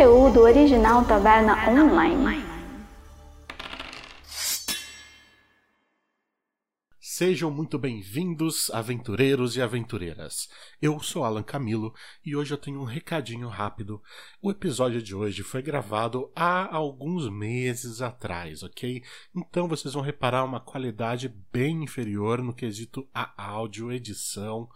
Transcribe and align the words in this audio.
conteúdo 0.00 0.40
original 0.40 1.04
Taverna 1.04 1.68
Online. 1.68 2.50
Sejam 7.20 7.50
muito 7.50 7.78
bem-vindos, 7.78 8.70
aventureiros 8.70 9.54
e 9.54 9.60
aventureiras. 9.60 10.48
Eu 10.80 10.98
sou 11.00 11.22
Alan 11.22 11.42
Camilo 11.42 11.92
e 12.24 12.34
hoje 12.34 12.54
eu 12.54 12.56
tenho 12.56 12.80
um 12.80 12.84
recadinho 12.84 13.46
rápido. 13.46 14.02
O 14.40 14.50
episódio 14.50 15.02
de 15.02 15.14
hoje 15.14 15.42
foi 15.42 15.60
gravado 15.60 16.32
há 16.34 16.74
alguns 16.74 17.30
meses 17.30 18.00
atrás, 18.00 18.62
ok? 18.62 19.02
Então 19.36 19.68
vocês 19.68 19.92
vão 19.92 20.02
reparar 20.02 20.46
uma 20.46 20.60
qualidade 20.60 21.28
bem 21.52 21.84
inferior 21.84 22.42
no 22.42 22.54
quesito 22.54 23.06
a 23.12 23.34
áudio, 23.36 23.92
edição, 23.92 24.66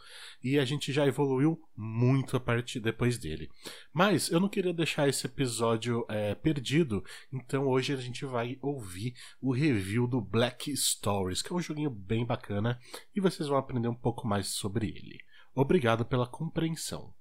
e 0.43 0.59
a 0.59 0.67
gente 0.67 0.93
já 0.93 1.07
evoluiu 1.07 1.59
muito 1.77 2.37
a 2.37 2.41
partir 2.41 2.81
depois 2.81 3.19
dele. 3.19 3.51
Mas 3.93 4.31
eu 4.31 4.41
não 4.41 4.49
queria 4.49 4.73
deixar 4.73 5.09
esse 5.09 5.27
episódio 5.27 6.05
é, 6.09 6.35
perdido, 6.35 7.05
então 7.33 7.67
hoje 7.67 7.93
a 7.93 7.97
gente 7.97 8.25
vai 8.25 8.59
ouvir 8.63 9.15
o 9.41 9.53
review 9.53 10.07
do 10.07 10.21
Black 10.21 10.75
Stories, 10.77 11.43
que 11.43 11.53
é 11.53 11.57
um 11.57 11.61
joguinho 11.61 11.91
bem 11.91 12.25
bacana 12.25 12.79
e 13.15 13.21
vocês 13.21 13.49
vão 13.49 13.59
aprender 13.59 13.89
um 13.89 13.95
pouco 13.95 14.27
mais 14.27 14.49
sobre 14.49 14.89
ele. 14.89 15.19
Obrigado 15.55 16.05
pela 16.05 16.27
compreensão. 16.27 17.15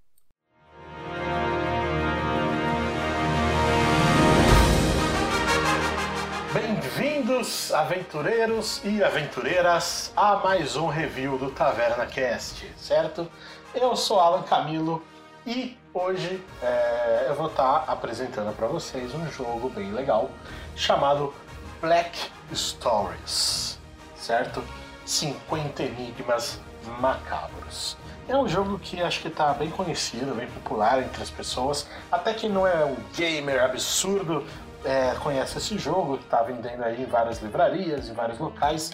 Bem-vindos, 6.53 7.73
aventureiros 7.73 8.80
e 8.85 9.03
aventureiras, 9.03 10.13
a 10.16 10.35
mais 10.35 10.75
um 10.75 10.85
review 10.85 11.35
do 11.35 11.49
Taverna 11.49 12.05
Cast, 12.05 12.72
certo? 12.77 13.27
Eu 13.75 13.95
sou 13.95 14.19
Alan 14.19 14.43
Camilo 14.43 15.01
e 15.47 15.75
hoje 15.91 16.39
é, 16.61 17.25
eu 17.27 17.33
vou 17.33 17.47
estar 17.47 17.85
apresentando 17.87 18.55
para 18.55 18.67
vocês 18.67 19.15
um 19.15 19.25
jogo 19.31 19.67
bem 19.67 19.91
legal 19.91 20.30
chamado 20.75 21.33
Black 21.81 22.30
Stories, 22.53 23.80
certo? 24.15 24.63
50 25.07 25.81
Enigmas 25.81 26.59
Macabros. 26.99 27.97
É 28.27 28.38
um 28.38 28.47
jogo 28.47 28.77
que 28.77 29.02
acho 29.02 29.21
que 29.21 29.27
está 29.27 29.52
bem 29.55 29.71
conhecido, 29.71 30.35
bem 30.35 30.47
popular 30.47 31.02
entre 31.02 31.23
as 31.23 31.31
pessoas. 31.31 31.87
Até 32.11 32.31
quem 32.35 32.52
não 32.52 32.67
é 32.67 32.85
um 32.85 32.95
gamer 33.15 33.63
absurdo 33.63 34.45
é, 34.85 35.15
conhece 35.15 35.58
esse 35.58 35.77
jogo, 35.80 36.17
que 36.17 36.25
está 36.25 36.43
vendendo 36.43 36.83
aí 36.83 37.02
em 37.02 37.05
várias 37.05 37.41
livrarias, 37.41 38.08
em 38.08 38.13
vários 38.13 38.37
locais. 38.37 38.91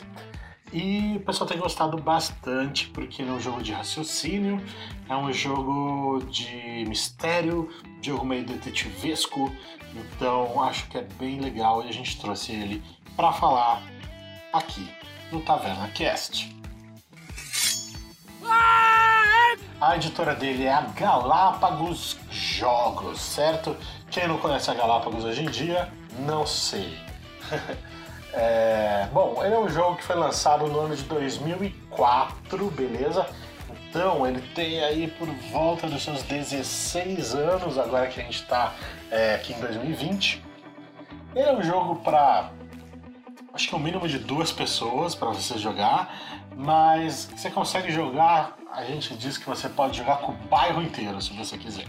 E 0.72 1.16
o 1.18 1.20
pessoal 1.22 1.48
tem 1.48 1.58
gostado 1.58 1.98
bastante, 1.98 2.88
porque 2.88 3.24
é 3.24 3.26
um 3.26 3.40
jogo 3.40 3.62
de 3.64 3.72
raciocínio, 3.72 4.64
é 5.08 5.16
um 5.16 5.34
jogo 5.34 6.24
de 6.30 6.86
mistério, 6.88 7.70
jogo 8.02 8.24
meio 8.24 8.46
detetivesco, 8.46 9.52
então 9.96 10.62
acho 10.64 10.88
que 10.88 10.98
é 10.98 11.08
bem 11.18 11.40
legal 11.40 11.84
e 11.84 11.90
a 11.90 11.92
gente 11.92 12.20
trouxe 12.20 12.52
ele 12.52 12.84
para 13.16 13.34
falar 13.34 13.82
aqui 14.54 14.88
no 15.32 15.42
Taverna 15.42 15.88
Cast. 15.90 16.56
A 19.82 19.96
editora 19.96 20.36
dele 20.36 20.66
é 20.66 20.74
a 20.74 20.82
Galápagos 20.82 22.18
Jogos, 22.30 23.20
certo? 23.20 23.76
Quem 24.12 24.28
não 24.28 24.38
conhece 24.38 24.70
a 24.70 24.74
Galápagos 24.74 25.24
hoje 25.24 25.44
em 25.44 25.50
dia, 25.50 25.92
não 26.20 26.46
sei. 26.46 26.96
é, 28.34 29.08
bom, 29.12 29.44
ele 29.44 29.54
é 29.54 29.60
um 29.60 29.70
jogo 29.70 29.98
que 29.98 30.04
foi 30.04 30.16
lançado 30.16 30.68
no 30.68 30.80
ano 30.80 30.96
de 30.96 31.04
2004, 31.04 32.70
beleza? 32.72 33.26
Então 33.90 34.26
ele 34.28 34.42
tem 34.54 34.84
aí 34.84 35.08
por 35.08 35.28
volta 35.52 35.88
dos 35.88 36.04
seus 36.04 36.22
16 36.24 37.34
anos, 37.34 37.78
agora 37.78 38.08
que 38.08 38.20
a 38.20 38.24
gente 38.24 38.42
está 38.42 38.74
é, 39.10 39.36
aqui 39.36 39.54
em 39.54 39.60
2020. 39.60 40.44
Ele 41.36 41.50
é 41.50 41.54
um 41.54 41.64
jogo 41.64 41.96
para 41.98 42.52
acho 43.54 43.68
que 43.68 43.76
é 43.76 43.78
um 43.78 43.82
mínimo 43.82 44.08
de 44.08 44.20
duas 44.20 44.52
pessoas 44.52 45.16
para 45.16 45.30
você 45.30 45.58
jogar, 45.58 46.46
mas 46.56 47.30
você 47.36 47.50
consegue 47.50 47.92
jogar, 47.92 48.58
a 48.72 48.84
gente 48.86 49.16
diz 49.16 49.38
que 49.38 49.46
você 49.46 49.68
pode 49.68 49.98
jogar 49.98 50.18
com 50.18 50.32
o 50.32 50.36
bairro 50.36 50.82
inteiro 50.82 51.20
se 51.22 51.34
você 51.34 51.58
quiser. 51.58 51.86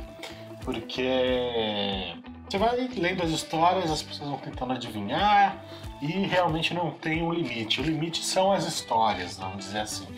Porque 0.65 2.17
você 2.51 2.59
vai 2.59 2.89
lendo 2.97 3.23
as 3.23 3.31
histórias, 3.31 3.89
as 3.93 4.03
pessoas 4.03 4.29
vão 4.29 4.39
tentando 4.39 4.73
adivinhar 4.73 5.57
e 6.03 6.07
realmente 6.07 6.75
não 6.75 6.91
tem 6.91 7.23
um 7.23 7.33
limite. 7.33 7.81
O 7.81 7.85
limite 7.85 8.25
são 8.25 8.51
as 8.51 8.67
histórias, 8.67 9.39
vamos 9.39 9.67
dizer 9.67 9.83
assim. 9.83 10.09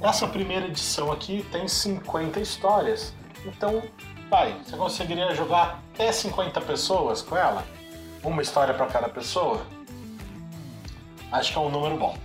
Essa 0.00 0.26
primeira 0.26 0.66
edição 0.66 1.12
aqui 1.12 1.46
tem 1.52 1.68
50 1.68 2.40
histórias. 2.40 3.14
Então, 3.44 3.84
pai, 4.28 4.56
você 4.64 4.76
conseguiria 4.76 5.32
jogar 5.32 5.80
até 5.94 6.10
50 6.10 6.60
pessoas 6.62 7.22
com 7.22 7.36
ela? 7.36 7.64
Uma 8.24 8.42
história 8.42 8.74
para 8.74 8.86
cada 8.86 9.08
pessoa? 9.08 9.64
Acho 11.30 11.52
que 11.52 11.58
é 11.58 11.60
um 11.60 11.70
número 11.70 11.96
bom. 11.96 12.18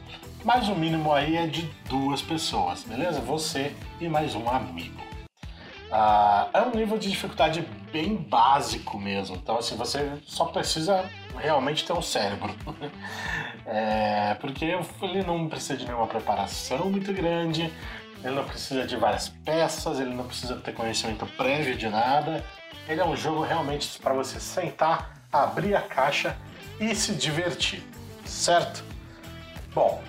Mas 0.44 0.68
o 0.70 0.76
mínimo 0.76 1.14
aí 1.14 1.38
é 1.38 1.46
de 1.46 1.70
duas 1.88 2.20
pessoas, 2.20 2.84
beleza? 2.84 3.22
Você 3.22 3.76
e 4.00 4.10
mais 4.10 4.34
um 4.34 4.50
amigo. 4.50 5.00
Ah, 5.92 6.50
é 6.52 6.62
um 6.62 6.72
nível 6.72 6.98
de 6.98 7.12
dificuldade 7.12 7.64
bem 7.92 8.16
básico 8.16 8.98
mesmo. 9.00 9.36
Então, 9.36 9.58
assim, 9.58 9.76
você 9.76 10.18
só 10.26 10.46
precisa 10.46 11.10
realmente 11.38 11.86
ter 11.86 11.94
um 11.94 12.02
cérebro. 12.02 12.54
é, 13.66 14.36
porque 14.40 14.66
ele 14.66 15.24
não 15.24 15.48
precisa 15.48 15.78
de 15.78 15.86
nenhuma 15.86 16.08
preparação 16.08 16.90
muito 16.90 17.14
grande, 17.14 17.72
ele 18.24 18.36
não 18.36 18.44
precisa 18.44 18.86
de 18.86 18.96
várias 18.96 19.30
peças, 19.30 20.00
ele 20.00 20.14
não 20.14 20.26
precisa 20.26 20.56
ter 20.56 20.74
conhecimento 20.74 21.26
prévio 21.38 21.76
de 21.76 21.90
nada. 21.90 22.44
Ele 22.88 23.02
é 23.02 23.06
um 23.06 23.16
jogo 23.16 23.42
realmente 23.42 24.00
para 24.00 24.14
você 24.14 24.40
sentar, 24.40 25.14
abrir 25.32 25.76
a 25.76 25.82
caixa 25.82 26.36
e 26.80 26.94
se 26.96 27.14
divertir, 27.14 27.84
certo? 28.26 28.84
Bom, 29.74 30.02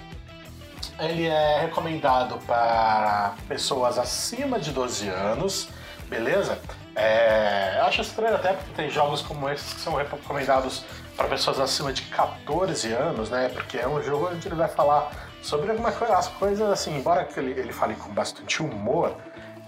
ele 0.99 1.27
é 1.27 1.61
recomendado 1.61 2.39
para 2.47 3.35
pessoas 3.49 3.99
acima 3.99 4.59
de 4.59 4.73
12 4.73 5.09
anos, 5.09 5.69
beleza? 6.09 6.59
É, 6.95 7.79
eu 7.79 7.85
acho 7.85 8.03
estranho 8.03 8.35
até 8.35 8.53
porque 8.53 8.73
tem 8.75 8.91
jogos 8.91 9.23
como 9.23 9.49
esses 9.49 9.73
que 9.75 9.81
são 9.81 9.95
recomendados 9.95 10.85
para 11.17 11.29
pessoas 11.29 11.59
acima 11.59 11.93
de 11.93 12.03
14 12.03 12.93
anos, 12.93 13.31
né? 13.31 13.49
Porque 13.49 13.79
é 13.79 13.89
um 13.89 14.03
jogo 14.03 14.29
onde 14.31 14.47
ele 14.47 14.55
vai 14.55 14.69
falar 14.69 15.11
sobre 15.43 15.71
alguma 15.71 15.91
coisa, 15.91 16.17
as 16.17 16.29
coisas 16.29 16.71
assim, 16.71 16.97
embora 16.97 17.27
ele, 17.37 17.53
ele 17.53 17.73
fale 17.73 17.95
com 17.95 18.13
bastante 18.13 18.63
humor, 18.63 19.17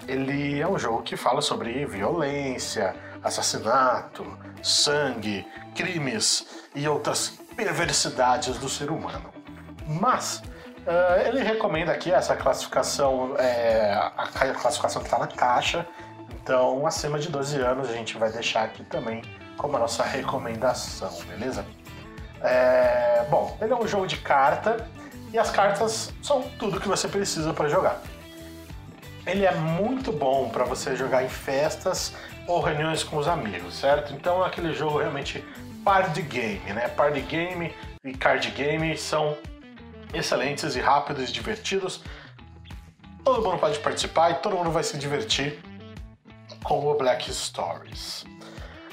ele 0.06 0.60
é 0.60 0.68
um 0.68 0.78
jogo 0.78 1.02
que 1.02 1.16
fala 1.16 1.40
sobre 1.40 1.84
violência, 1.86 2.94
assassinato, 3.22 4.24
sangue, 4.62 5.46
crimes 5.74 6.64
e 6.74 6.86
outras 6.86 7.38
perversidades 7.56 8.58
do 8.58 8.68
ser 8.68 8.90
humano. 8.90 9.32
Mas 9.86 10.42
uh, 10.86 11.26
ele 11.26 11.42
recomenda 11.42 11.92
aqui 11.92 12.12
essa 12.12 12.36
classificação, 12.36 13.34
é, 13.38 13.92
a 14.16 14.28
classificação 14.54 15.02
que 15.02 15.08
está 15.08 15.18
na 15.18 15.26
caixa. 15.26 15.86
Então, 16.44 16.86
acima 16.86 17.18
de 17.18 17.30
12 17.30 17.58
anos, 17.58 17.88
a 17.88 17.94
gente 17.94 18.18
vai 18.18 18.30
deixar 18.30 18.64
aqui 18.64 18.84
também 18.84 19.22
como 19.56 19.78
a 19.78 19.80
nossa 19.80 20.04
recomendação, 20.04 21.10
beleza? 21.22 21.64
É, 22.42 23.24
bom, 23.30 23.56
ele 23.62 23.72
é 23.72 23.76
um 23.76 23.88
jogo 23.88 24.06
de 24.06 24.18
carta 24.18 24.86
e 25.32 25.38
as 25.38 25.50
cartas 25.50 26.12
são 26.22 26.42
tudo 26.58 26.78
que 26.78 26.86
você 26.86 27.08
precisa 27.08 27.54
para 27.54 27.66
jogar. 27.70 27.98
Ele 29.26 29.46
é 29.46 29.54
muito 29.54 30.12
bom 30.12 30.50
para 30.50 30.64
você 30.64 30.94
jogar 30.94 31.24
em 31.24 31.30
festas 31.30 32.12
ou 32.46 32.60
reuniões 32.60 33.02
com 33.02 33.16
os 33.16 33.26
amigos, 33.26 33.74
certo? 33.74 34.12
Então 34.12 34.44
é 34.44 34.46
aquele 34.46 34.74
jogo 34.74 34.98
realmente 34.98 35.42
party 35.82 36.20
game, 36.20 36.72
né? 36.74 36.88
Party 36.88 37.22
game 37.22 37.74
e 38.04 38.12
card 38.12 38.50
game 38.50 38.98
são 38.98 39.34
excelentes 40.12 40.76
e 40.76 40.80
rápidos 40.80 41.30
e 41.30 41.32
divertidos. 41.32 42.02
Todo 43.24 43.40
mundo 43.40 43.58
pode 43.58 43.78
participar 43.78 44.32
e 44.32 44.34
todo 44.34 44.54
mundo 44.56 44.70
vai 44.70 44.82
se 44.82 44.98
divertir 44.98 45.58
com 46.62 46.86
o 46.86 46.94
Black 46.96 47.32
Stories. 47.32 48.24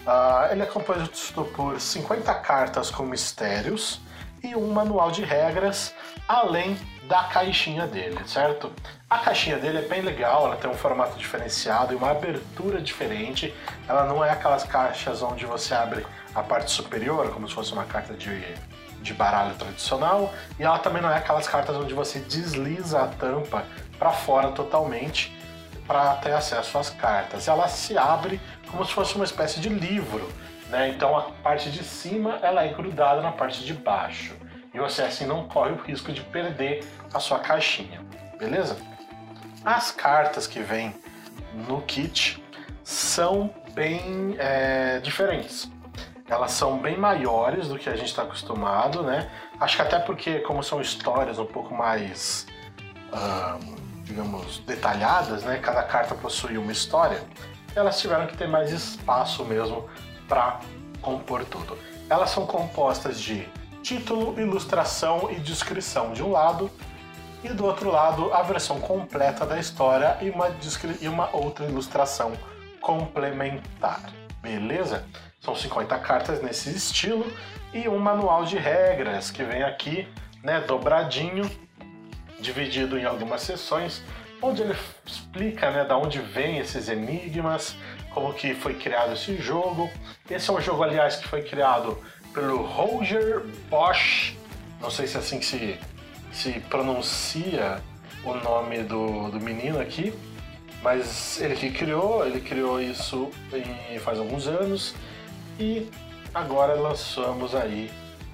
Uh, 0.01 0.51
ele 0.51 0.63
é 0.63 0.65
composto 0.65 1.43
por 1.45 1.79
50 1.79 2.33
cartas 2.35 2.89
com 2.89 3.03
mistérios 3.03 4.01
e 4.43 4.55
um 4.55 4.71
manual 4.71 5.11
de 5.11 5.23
regras, 5.23 5.93
além 6.27 6.75
da 7.07 7.25
caixinha 7.25 7.85
dele, 7.85 8.19
certo? 8.25 8.71
A 9.09 9.19
caixinha 9.19 9.57
dele 9.57 9.79
é 9.79 9.87
bem 9.87 10.01
legal, 10.01 10.45
ela 10.45 10.55
tem 10.55 10.71
um 10.71 10.75
formato 10.75 11.17
diferenciado 11.17 11.93
e 11.93 11.95
uma 11.95 12.11
abertura 12.11 12.81
diferente. 12.81 13.53
Ela 13.87 14.05
não 14.05 14.23
é 14.23 14.31
aquelas 14.31 14.63
caixas 14.63 15.21
onde 15.21 15.45
você 15.45 15.73
abre 15.73 16.05
a 16.33 16.41
parte 16.41 16.71
superior, 16.71 17.29
como 17.31 17.47
se 17.47 17.53
fosse 17.53 17.73
uma 17.73 17.85
carta 17.85 18.13
de 18.13 18.55
de 19.01 19.13
baralho 19.13 19.55
tradicional, 19.55 20.33
e 20.59 20.63
ela 20.63 20.79
também 20.79 21.01
não 21.01 21.09
é 21.09 21.17
aquelas 21.17 21.47
cartas 21.47 21.75
onde 21.75 21.93
você 21.93 22.19
desliza 22.19 23.01
a 23.01 23.07
tampa 23.07 23.65
para 23.97 24.11
fora 24.11 24.51
totalmente 24.51 25.35
para 25.91 26.15
ter 26.15 26.31
acesso 26.31 26.77
às 26.77 26.89
cartas. 26.89 27.49
Ela 27.49 27.67
se 27.67 27.97
abre 27.97 28.39
como 28.69 28.85
se 28.85 28.93
fosse 28.93 29.13
uma 29.15 29.25
espécie 29.25 29.59
de 29.59 29.67
livro, 29.67 30.31
né? 30.69 30.87
Então 30.87 31.17
a 31.17 31.23
parte 31.43 31.69
de 31.69 31.83
cima 31.83 32.39
ela 32.41 32.63
é 32.63 32.69
grudada 32.69 33.21
na 33.21 33.33
parte 33.33 33.65
de 33.65 33.73
baixo 33.73 34.33
e 34.73 34.79
você 34.79 35.01
assim 35.01 35.25
não 35.25 35.49
corre 35.49 35.71
o 35.71 35.75
risco 35.75 36.13
de 36.13 36.21
perder 36.21 36.87
a 37.13 37.19
sua 37.19 37.39
caixinha, 37.39 37.99
beleza? 38.39 38.77
As 39.65 39.91
cartas 39.91 40.47
que 40.47 40.61
vêm 40.61 40.95
no 41.67 41.81
kit 41.81 42.41
são 42.85 43.53
bem 43.73 44.37
é, 44.39 45.01
diferentes. 45.01 45.69
Elas 46.25 46.51
são 46.51 46.77
bem 46.77 46.97
maiores 46.97 47.67
do 47.67 47.77
que 47.77 47.89
a 47.89 47.97
gente 47.97 48.07
está 48.07 48.23
acostumado, 48.23 49.03
né? 49.03 49.29
Acho 49.59 49.75
que 49.75 49.81
até 49.81 49.99
porque, 49.99 50.39
como 50.39 50.63
são 50.63 50.79
histórias 50.79 51.37
um 51.37 51.45
pouco 51.45 51.75
mais, 51.75 52.47
digamos, 54.03 54.59
detalhadas, 54.59 55.43
né? 55.43 55.57
Cada 55.57 55.83
carta 55.83 56.15
possui 56.15 56.57
uma 56.57 56.71
história. 56.71 57.23
Elas 57.75 57.99
tiveram 57.99 58.27
que 58.27 58.35
ter 58.35 58.47
mais 58.47 58.71
espaço 58.71 59.45
mesmo 59.45 59.87
para 60.27 60.59
compor 61.01 61.45
tudo. 61.45 61.77
Elas 62.09 62.29
são 62.29 62.45
compostas 62.45 63.19
de 63.19 63.47
título, 63.81 64.39
ilustração 64.39 65.29
e 65.31 65.35
descrição 65.35 66.13
de 66.13 66.21
um 66.21 66.31
lado, 66.31 66.69
e 67.43 67.49
do 67.49 67.65
outro 67.65 67.89
lado 67.89 68.33
a 68.33 68.41
versão 68.43 68.79
completa 68.79 69.45
da 69.45 69.57
história 69.57 70.17
e 70.21 70.29
uma, 70.29 70.49
e 71.01 71.07
uma 71.07 71.35
outra 71.35 71.65
ilustração 71.65 72.33
complementar. 72.79 74.01
Beleza? 74.41 75.05
São 75.39 75.55
50 75.55 75.97
cartas 75.99 76.41
nesse 76.41 76.69
estilo 76.69 77.25
e 77.73 77.87
um 77.87 77.97
manual 77.97 78.45
de 78.45 78.57
regras 78.57 79.31
que 79.31 79.43
vem 79.43 79.63
aqui, 79.63 80.07
né, 80.43 80.61
dobradinho, 80.61 81.49
dividido 82.41 82.97
em 82.97 83.05
algumas 83.05 83.41
sessões, 83.41 84.01
onde 84.41 84.61
ele 84.63 84.75
explica, 85.05 85.69
né, 85.71 85.85
da 85.85 85.97
onde 85.97 86.19
vem 86.19 86.57
esses 86.57 86.89
enigmas, 86.89 87.75
como 88.09 88.33
que 88.33 88.53
foi 88.53 88.73
criado 88.73 89.13
esse 89.13 89.37
jogo. 89.37 89.89
Esse 90.29 90.49
é 90.49 90.53
um 90.53 90.61
jogo, 90.61 90.83
aliás, 90.83 91.17
que 91.17 91.27
foi 91.27 91.43
criado 91.43 91.97
pelo 92.33 92.63
Roger 92.63 93.41
Bosch, 93.69 94.35
não 94.81 94.89
sei 94.89 95.05
se 95.05 95.17
é 95.17 95.19
assim 95.19 95.39
que 95.39 95.45
se, 95.45 95.79
se 96.31 96.59
pronuncia 96.61 97.81
o 98.23 98.33
nome 98.33 98.83
do, 98.83 99.29
do 99.29 99.39
menino 99.39 99.79
aqui, 99.79 100.13
mas 100.81 101.39
ele 101.39 101.55
que 101.55 101.71
criou, 101.71 102.25
ele 102.25 102.41
criou 102.41 102.81
isso 102.81 103.29
em, 103.53 103.99
faz 103.99 104.17
alguns 104.17 104.47
anos 104.47 104.95
e 105.59 105.89
agora 106.33 106.73
lançamos 106.73 107.53
aí 107.53 107.91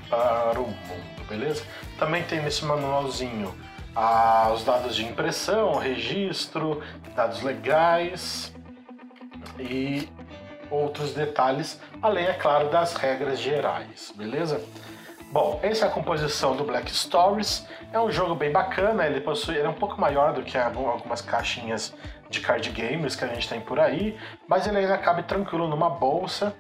para 0.10 0.60
o 0.60 0.68
mundo, 0.68 1.28
beleza? 1.28 1.64
Também 2.00 2.24
tem 2.24 2.42
nesse 2.42 2.64
manualzinho 2.64 3.54
ah, 4.00 4.52
os 4.54 4.64
dados 4.64 4.96
de 4.96 5.04
impressão, 5.04 5.74
registro, 5.74 6.84
dados 7.16 7.42
legais 7.42 8.54
e 9.58 10.08
outros 10.70 11.16
detalhes, 11.16 11.82
além, 12.00 12.28
é 12.28 12.34
claro, 12.34 12.70
das 12.70 12.94
regras 12.94 13.40
gerais, 13.40 14.14
beleza? 14.16 14.64
Bom, 15.32 15.60
essa 15.64 15.86
é 15.86 15.88
a 15.88 15.92
composição 15.92 16.56
do 16.56 16.64
Black 16.64 16.92
Stories. 16.96 17.66
É 17.92 18.00
um 18.00 18.12
jogo 18.12 18.36
bem 18.36 18.52
bacana, 18.52 19.04
ele 19.04 19.20
possui, 19.20 19.56
ele 19.56 19.66
é 19.66 19.70
um 19.70 19.74
pouco 19.74 20.00
maior 20.00 20.32
do 20.32 20.44
que 20.44 20.56
algumas 20.60 21.20
caixinhas 21.20 21.92
de 22.30 22.40
card 22.40 22.70
games 22.70 23.16
que 23.16 23.26
a 23.26 23.28
gente 23.28 23.50
tem 23.50 23.60
por 23.60 23.80
aí, 23.80 24.16
mas 24.48 24.68
ele 24.68 24.78
ainda 24.78 24.98
cabe 25.00 25.24
tranquilo 25.24 25.68
numa 25.68 25.90
bolsa 25.90 26.56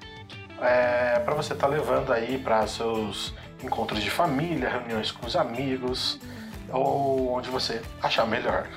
é, 0.59 1.19
para 1.19 1.35
você 1.35 1.53
estar 1.53 1.67
tá 1.67 1.71
levando 1.71 2.11
aí 2.11 2.39
para 2.39 2.65
seus 2.65 3.35
encontros 3.63 4.01
de 4.01 4.09
família, 4.09 4.69
reuniões 4.69 5.11
com 5.11 5.27
os 5.27 5.35
amigos 5.35 6.19
ou 6.69 7.33
onde 7.33 7.49
você 7.49 7.81
achar 8.01 8.25
melhor. 8.25 8.67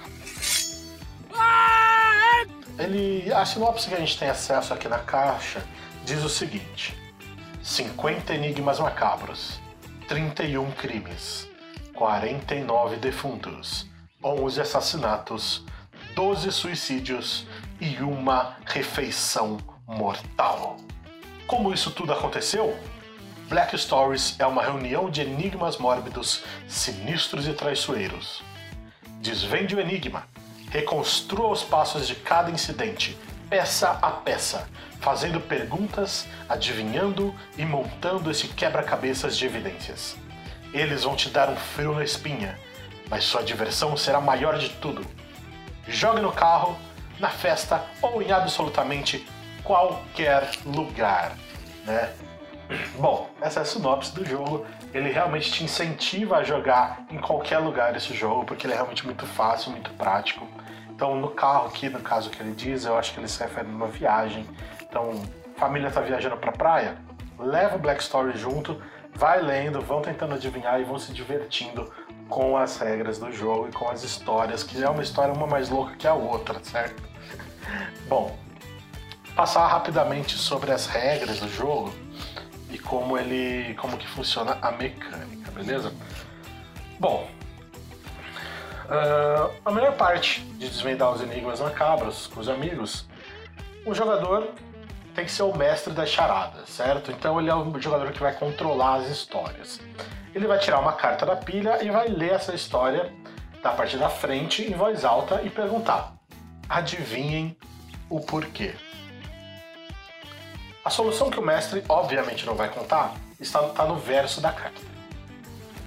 Ele, 2.79 3.33
a 3.33 3.45
sinopse 3.45 3.89
que 3.89 3.95
a 3.95 4.01
gente 4.01 4.19
tem 4.19 4.29
acesso 4.29 4.73
aqui 4.73 4.89
na 4.89 4.99
caixa 4.99 5.63
diz 6.05 6.25
o 6.25 6.29
seguinte: 6.29 6.97
50 7.63 8.35
enigmas 8.35 8.81
macabros, 8.81 9.61
31 10.09 10.71
crimes, 10.73 11.47
49 11.95 12.97
defuntos, 12.97 13.87
11 14.25 14.61
assassinatos, 14.61 15.65
12 16.15 16.51
suicídios 16.53 17.47
e 17.81 17.97
uma 18.03 18.57
refeição 18.65 19.59
mortal. 19.87 20.77
Como 21.47 21.73
isso 21.73 21.91
tudo 21.91 22.13
aconteceu? 22.13 22.77
Black 23.51 23.77
Stories 23.77 24.37
é 24.39 24.47
uma 24.47 24.63
reunião 24.63 25.11
de 25.11 25.23
enigmas 25.23 25.77
mórbidos, 25.77 26.45
sinistros 26.69 27.49
e 27.49 27.53
traiçoeiros. 27.53 28.45
Desvende 29.21 29.75
o 29.75 29.81
enigma, 29.81 30.29
reconstrua 30.71 31.49
os 31.49 31.61
passos 31.61 32.07
de 32.07 32.15
cada 32.15 32.49
incidente, 32.49 33.19
peça 33.49 33.99
a 34.01 34.09
peça, 34.13 34.69
fazendo 35.01 35.41
perguntas, 35.41 36.29
adivinhando 36.49 37.35
e 37.59 37.65
montando 37.65 38.31
esse 38.31 38.47
quebra-cabeças 38.47 39.37
de 39.37 39.47
evidências. 39.47 40.17
Eles 40.73 41.03
vão 41.03 41.17
te 41.17 41.29
dar 41.29 41.51
um 41.51 41.57
frio 41.57 41.93
na 41.93 42.05
espinha, 42.05 42.57
mas 43.09 43.25
sua 43.25 43.43
diversão 43.43 43.97
será 43.97 44.21
maior 44.21 44.59
de 44.59 44.69
tudo. 44.69 45.05
Jogue 45.89 46.21
no 46.21 46.31
carro, 46.31 46.79
na 47.19 47.31
festa 47.31 47.85
ou 48.01 48.23
em 48.23 48.31
absolutamente 48.31 49.27
qualquer 49.65 50.49
lugar, 50.65 51.37
né? 51.85 52.15
Essa 53.51 53.65
sinopse 53.65 54.15
do 54.15 54.25
jogo. 54.25 54.65
Ele 54.95 55.11
realmente 55.11 55.51
te 55.51 55.65
incentiva 55.65 56.37
a 56.37 56.45
jogar 56.45 57.05
em 57.11 57.19
qualquer 57.19 57.59
lugar 57.59 57.97
esse 57.97 58.15
jogo, 58.15 58.45
porque 58.45 58.65
ele 58.65 58.75
é 58.75 58.77
realmente 58.77 59.05
muito 59.05 59.27
fácil, 59.27 59.73
muito 59.73 59.91
prático. 59.95 60.47
Então, 60.91 61.17
no 61.17 61.31
carro 61.31 61.67
aqui, 61.67 61.89
no 61.89 61.99
caso 61.99 62.31
que 62.31 62.41
ele 62.41 62.53
diz, 62.53 62.85
eu 62.85 62.97
acho 62.97 63.13
que 63.13 63.19
ele 63.19 63.27
se 63.27 63.43
refere 63.43 63.67
numa 63.67 63.89
viagem. 63.89 64.47
Então, 64.83 65.21
família 65.57 65.89
está 65.89 66.01
viajando 66.01 66.37
para 66.37 66.53
praia, 66.53 66.97
leva 67.41 67.75
o 67.75 67.79
Black 67.81 68.01
Story 68.01 68.39
junto, 68.39 68.81
vai 69.13 69.43
lendo, 69.43 69.81
vão 69.81 70.01
tentando 70.01 70.35
adivinhar 70.37 70.81
e 70.81 70.85
vão 70.85 70.97
se 70.97 71.13
divertindo 71.13 71.93
com 72.29 72.57
as 72.57 72.79
regras 72.79 73.19
do 73.19 73.33
jogo 73.33 73.69
e 73.69 73.73
com 73.73 73.91
as 73.91 74.05
histórias, 74.05 74.63
que 74.63 74.81
é 74.81 74.89
uma 74.89 75.03
história 75.03 75.35
uma 75.35 75.49
mais 75.49 75.69
louca 75.69 75.97
que 75.97 76.07
a 76.07 76.15
outra, 76.15 76.63
certo? 76.63 77.03
Bom, 78.07 78.39
passar 79.35 79.67
rapidamente 79.67 80.39
sobre 80.39 80.71
as 80.71 80.87
regras 80.87 81.41
do 81.41 81.49
jogo 81.49 81.93
e 82.71 82.79
como 82.79 83.19
ele, 83.19 83.75
como 83.75 83.97
que 83.97 84.07
funciona 84.07 84.59
a 84.63 84.71
mecânica, 84.71 85.51
beleza? 85.51 85.93
Bom, 86.99 87.29
uh, 88.87 89.55
a 89.65 89.71
melhor 89.71 89.97
parte 89.97 90.41
de 90.41 90.69
desvendar 90.69 91.11
os 91.13 91.21
enigmas 91.21 91.61
macabros 91.61 92.27
com 92.29 92.41
os 92.41 92.49
amigos, 92.49 93.07
o 93.87 93.95
jogador 93.95 94.49
tem 95.15 95.25
que 95.25 95.33
ser 95.33 95.43
o 95.43 95.57
mestre 95.57 95.93
das 95.93 96.09
charadas, 96.09 96.69
certo? 96.69 97.11
Então 97.11 97.41
ele 97.41 97.51
é 97.51 97.55
o 97.55 97.81
jogador 97.81 98.13
que 98.13 98.21
vai 98.21 98.33
controlar 98.35 98.97
as 98.97 99.09
histórias. 99.09 99.81
Ele 100.35 100.47
vai 100.47 100.59
tirar 100.59 100.79
uma 100.79 100.93
carta 100.93 101.27
da 101.27 101.35
pilha 101.35 101.83
e 101.83 101.91
vai 101.91 102.09
ler 102.09 102.33
essa 102.33 102.55
história 102.55 103.13
da 103.63 103.73
parte 103.73 103.97
da 103.97 104.09
frente 104.09 104.63
em 104.63 104.75
voz 104.75 105.05
alta 105.05 105.43
e 105.43 105.51
perguntar: 105.51 106.15
adivinhem 106.69 107.57
o 108.09 108.21
porquê. 108.21 108.75
A 110.85 110.91
solução 110.91 111.31
que 111.31 111.39
o 111.39 111.43
mestre 111.43 111.85
obviamente 111.89 112.47
não 112.47 112.55
vai 112.55 112.69
contar 112.71 113.15
está, 113.39 113.63
está 113.67 113.85
no 113.85 113.97
verso 113.97 114.41
da 114.41 114.53
carta. 114.53 114.81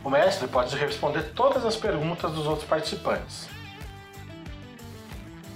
O 0.03 0.09
mestre 0.09 0.47
pode 0.47 0.75
responder 0.75 1.33
todas 1.33 1.65
as 1.65 1.75
perguntas 1.75 2.31
dos 2.31 2.45
outros 2.45 2.67
participantes. 2.67 3.47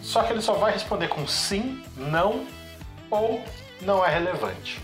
Só 0.02 0.24
que 0.24 0.32
ele 0.32 0.42
só 0.42 0.54
vai 0.54 0.72
responder 0.72 1.10
com 1.10 1.28
sim, 1.28 1.84
não 1.96 2.48
ou 3.12 3.44
não 3.82 4.06
é 4.06 4.10
relevante. 4.10 4.82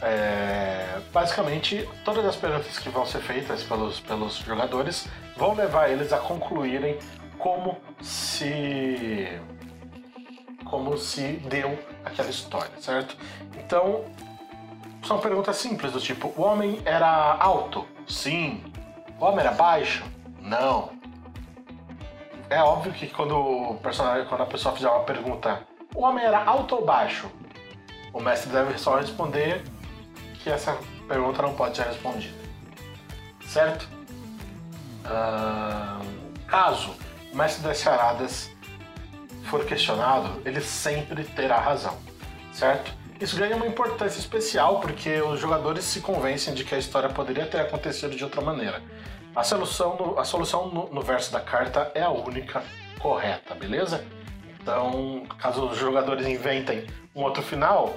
É, 0.00 1.00
basicamente, 1.12 1.88
todas 2.04 2.24
as 2.24 2.36
perguntas 2.36 2.78
que 2.78 2.88
vão 2.88 3.04
ser 3.04 3.20
feitas 3.20 3.64
pelos, 3.64 3.98
pelos 3.98 4.36
jogadores 4.36 5.08
vão 5.36 5.54
levar 5.54 5.90
eles 5.90 6.12
a 6.12 6.18
concluírem 6.18 6.98
como 7.38 7.76
se 8.00 9.28
como 10.70 10.96
se 10.98 11.34
deu 11.48 11.78
aquela 12.04 12.30
história, 12.30 12.72
certo? 12.80 13.16
Então, 13.56 14.04
são 15.02 15.18
perguntas 15.18 15.56
simples 15.56 15.92
do 15.92 16.00
tipo: 16.00 16.32
o 16.36 16.42
homem 16.42 16.80
era 16.84 17.08
alto? 17.08 17.86
Sim. 18.06 18.62
O 19.18 19.24
homem 19.24 19.40
era 19.40 19.52
baixo? 19.52 20.04
Não. 20.40 20.90
É 22.50 22.62
óbvio 22.62 22.92
que 22.92 23.06
quando 23.08 23.36
o 23.36 23.74
personagem, 23.82 24.26
quando 24.26 24.42
a 24.42 24.46
pessoa 24.46 24.74
fizer 24.74 24.88
uma 24.88 25.04
pergunta, 25.04 25.66
o 25.94 26.02
homem 26.02 26.24
era 26.24 26.42
alto 26.42 26.76
ou 26.76 26.84
baixo? 26.84 27.30
O 28.12 28.20
mestre 28.20 28.50
deve 28.50 28.78
só 28.78 28.96
responder 28.96 29.62
que 30.42 30.48
essa 30.48 30.78
pergunta 31.06 31.42
não 31.42 31.54
pode 31.54 31.76
ser 31.76 31.84
respondida. 31.86 32.38
Certo? 33.46 33.88
Caso 36.46 36.94
o 37.32 37.36
mestre 37.36 37.62
das 37.62 37.78
charadas 37.78 38.50
for 39.48 39.64
questionado, 39.64 40.40
ele 40.44 40.60
sempre 40.60 41.24
terá 41.24 41.58
razão, 41.58 41.96
certo? 42.52 42.92
Isso 43.20 43.36
ganha 43.36 43.56
uma 43.56 43.66
importância 43.66 44.18
especial 44.18 44.80
porque 44.80 45.20
os 45.20 45.40
jogadores 45.40 45.84
se 45.84 46.00
convencem 46.00 46.54
de 46.54 46.62
que 46.64 46.74
a 46.74 46.78
história 46.78 47.08
poderia 47.08 47.46
ter 47.46 47.60
acontecido 47.60 48.14
de 48.14 48.22
outra 48.22 48.40
maneira. 48.40 48.80
A 49.34 49.42
solução 49.42 49.96
no, 49.96 50.18
a 50.18 50.24
solução 50.24 50.68
no, 50.68 50.88
no 50.90 51.02
verso 51.02 51.32
da 51.32 51.40
carta 51.40 51.90
é 51.94 52.02
a 52.02 52.10
única 52.10 52.62
correta, 52.98 53.54
beleza? 53.54 54.04
Então, 54.60 55.24
caso 55.38 55.66
os 55.66 55.78
jogadores 55.78 56.26
inventem 56.26 56.86
um 57.14 57.22
outro 57.22 57.42
final, 57.42 57.96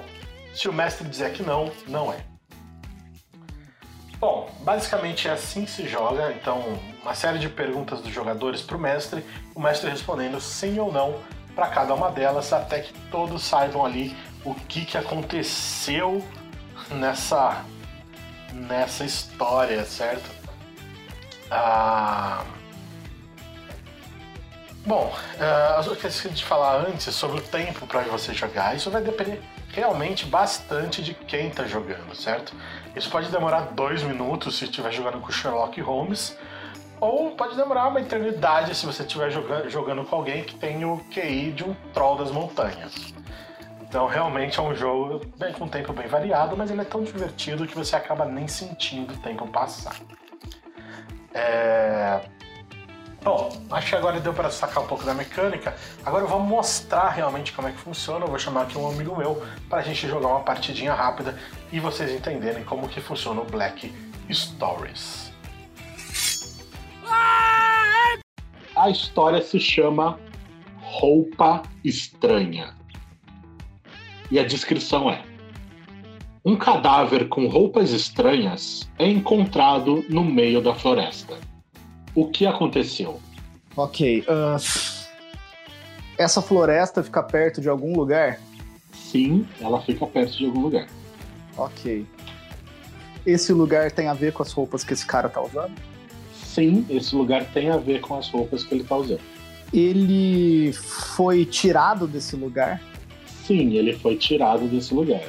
se 0.54 0.68
o 0.68 0.72
mestre 0.72 1.06
dizer 1.06 1.32
que 1.32 1.42
não, 1.42 1.70
não 1.86 2.12
é. 2.12 2.24
Bom, 4.18 4.50
basicamente 4.60 5.28
é 5.28 5.32
assim 5.32 5.64
que 5.64 5.70
se 5.70 5.86
joga. 5.88 6.32
Então, 6.32 6.78
uma 7.02 7.14
série 7.14 7.38
de 7.38 7.48
perguntas 7.48 8.00
dos 8.00 8.12
jogadores 8.12 8.62
para 8.62 8.76
o 8.76 8.80
mestre, 8.80 9.24
o 9.54 9.60
mestre 9.60 9.90
respondendo 9.90 10.40
sim 10.40 10.78
ou 10.78 10.92
não 10.92 11.20
para 11.54 11.68
cada 11.68 11.94
uma 11.94 12.10
delas 12.10 12.52
até 12.52 12.80
que 12.80 12.92
todos 13.10 13.42
saibam 13.42 13.84
ali 13.84 14.16
o 14.44 14.54
que, 14.54 14.84
que 14.84 14.98
aconteceu 14.98 16.24
nessa 16.90 17.64
nessa 18.52 19.04
história, 19.04 19.82
certo? 19.84 20.30
Ah, 21.50 22.44
bom, 24.84 25.12
uh, 25.38 25.86
eu 25.86 25.92
esqueci 25.94 26.28
de 26.28 26.44
falar 26.44 26.86
antes 26.86 27.14
sobre 27.14 27.38
o 27.38 27.42
tempo 27.42 27.86
para 27.86 28.02
você 28.02 28.34
jogar. 28.34 28.76
Isso 28.76 28.90
vai 28.90 29.02
depender 29.02 29.42
realmente 29.72 30.26
bastante 30.26 31.02
de 31.02 31.14
quem 31.14 31.48
está 31.48 31.64
jogando, 31.64 32.14
certo? 32.14 32.54
Isso 32.94 33.10
pode 33.10 33.30
demorar 33.30 33.72
dois 33.72 34.02
minutos 34.02 34.58
se 34.58 34.64
estiver 34.64 34.92
jogando 34.92 35.20
com 35.20 35.32
Sherlock 35.32 35.80
Holmes, 35.80 36.36
ou 37.02 37.32
pode 37.32 37.56
demorar 37.56 37.88
uma 37.88 38.00
eternidade 38.00 38.76
se 38.76 38.86
você 38.86 39.02
estiver 39.02 39.28
jogando, 39.28 39.68
jogando 39.68 40.04
com 40.04 40.14
alguém 40.14 40.44
que 40.44 40.54
tem 40.54 40.84
o 40.84 40.98
QI 41.10 41.50
de 41.50 41.64
um 41.64 41.74
troll 41.92 42.16
das 42.16 42.30
montanhas. 42.30 43.12
Então 43.80 44.06
realmente 44.06 44.60
é 44.60 44.62
um 44.62 44.72
jogo 44.72 45.20
bem, 45.36 45.52
com 45.52 45.66
tempo 45.66 45.92
bem 45.92 46.06
variado, 46.06 46.56
mas 46.56 46.70
ele 46.70 46.80
é 46.80 46.84
tão 46.84 47.02
divertido 47.02 47.66
que 47.66 47.74
você 47.74 47.96
acaba 47.96 48.24
nem 48.24 48.46
sentindo 48.46 49.14
o 49.14 49.16
tempo 49.16 49.48
passar. 49.48 49.96
É... 51.34 52.20
Bom, 53.20 53.50
acho 53.72 53.88
que 53.88 53.96
agora 53.96 54.20
deu 54.20 54.32
para 54.32 54.48
sacar 54.48 54.84
um 54.84 54.86
pouco 54.86 55.02
da 55.02 55.12
mecânica. 55.12 55.74
Agora 56.06 56.22
eu 56.22 56.28
vou 56.28 56.38
mostrar 56.38 57.08
realmente 57.08 57.52
como 57.52 57.66
é 57.66 57.72
que 57.72 57.78
funciona. 57.78 58.24
Eu 58.24 58.28
vou 58.28 58.38
chamar 58.38 58.62
aqui 58.62 58.78
um 58.78 58.88
amigo 58.88 59.16
meu 59.16 59.44
para 59.68 59.80
a 59.80 59.82
gente 59.82 60.06
jogar 60.06 60.28
uma 60.28 60.40
partidinha 60.40 60.94
rápida 60.94 61.36
e 61.72 61.80
vocês 61.80 62.12
entenderem 62.12 62.62
como 62.62 62.88
que 62.88 63.00
funciona 63.00 63.40
o 63.40 63.44
Black 63.44 63.92
Stories. 64.30 65.31
A 68.82 68.90
história 68.90 69.40
se 69.40 69.60
chama 69.60 70.18
Roupa 70.80 71.62
Estranha. 71.84 72.74
E 74.28 74.40
a 74.40 74.44
descrição 74.44 75.08
é: 75.08 75.22
Um 76.44 76.56
cadáver 76.56 77.28
com 77.28 77.46
roupas 77.46 77.92
estranhas 77.92 78.90
é 78.98 79.06
encontrado 79.06 80.04
no 80.08 80.24
meio 80.24 80.60
da 80.60 80.74
floresta. 80.74 81.38
O 82.12 82.28
que 82.28 82.44
aconteceu? 82.44 83.20
Ok. 83.76 84.22
Uh, 84.22 84.56
essa 86.18 86.42
floresta 86.42 87.04
fica 87.04 87.22
perto 87.22 87.60
de 87.60 87.68
algum 87.68 87.96
lugar? 87.96 88.40
Sim, 88.92 89.46
ela 89.60 89.80
fica 89.80 90.04
perto 90.08 90.38
de 90.38 90.46
algum 90.46 90.60
lugar. 90.60 90.88
Ok. 91.56 92.04
Esse 93.24 93.52
lugar 93.52 93.92
tem 93.92 94.08
a 94.08 94.14
ver 94.14 94.32
com 94.32 94.42
as 94.42 94.50
roupas 94.50 94.82
que 94.82 94.92
esse 94.92 95.06
cara 95.06 95.28
tá 95.28 95.40
usando? 95.40 95.91
Sim, 96.54 96.84
esse 96.90 97.16
lugar 97.16 97.46
tem 97.46 97.70
a 97.70 97.78
ver 97.78 98.02
com 98.02 98.14
as 98.14 98.28
roupas 98.28 98.62
que 98.62 98.74
ele 98.74 98.84
tá 98.84 98.94
usando. 98.94 99.22
Ele 99.72 100.70
foi 100.74 101.46
tirado 101.46 102.06
desse 102.06 102.36
lugar? 102.36 102.78
Sim, 103.46 103.72
ele 103.72 103.94
foi 103.94 104.16
tirado 104.16 104.68
desse 104.68 104.92
lugar. 104.92 105.22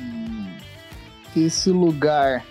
Hum. 0.00 0.48
Esse 1.36 1.70
lugar 1.70 2.44